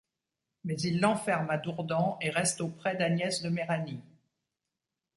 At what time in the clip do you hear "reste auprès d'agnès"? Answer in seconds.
2.31-3.43